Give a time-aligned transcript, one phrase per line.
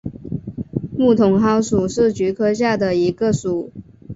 [0.97, 3.71] 木筒篙属是菊科下的一个属。